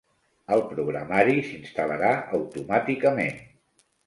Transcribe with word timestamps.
El 0.53 0.61
programari 0.69 1.35
s"instal·larà 1.43 2.15
automàticament. 2.39 3.39